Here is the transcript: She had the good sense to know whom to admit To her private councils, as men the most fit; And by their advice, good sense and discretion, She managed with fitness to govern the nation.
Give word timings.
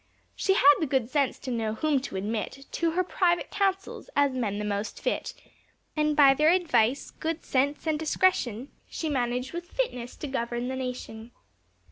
She 0.35 0.55
had 0.55 0.73
the 0.79 0.87
good 0.87 1.11
sense 1.11 1.37
to 1.37 1.51
know 1.51 1.75
whom 1.75 1.99
to 1.99 2.15
admit 2.15 2.65
To 2.71 2.91
her 2.93 3.03
private 3.03 3.51
councils, 3.51 4.09
as 4.15 4.33
men 4.33 4.57
the 4.57 4.65
most 4.65 4.99
fit; 4.99 5.35
And 5.95 6.15
by 6.15 6.33
their 6.33 6.49
advice, 6.49 7.11
good 7.11 7.45
sense 7.45 7.85
and 7.85 7.99
discretion, 7.99 8.69
She 8.89 9.09
managed 9.09 9.53
with 9.53 9.69
fitness 9.69 10.15
to 10.15 10.27
govern 10.27 10.69
the 10.69 10.75
nation. 10.75 11.29